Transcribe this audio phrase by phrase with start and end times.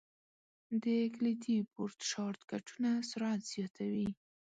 [0.83, 4.09] د کلیدي بورډ شارټ کټونه سرعت زیاتوي.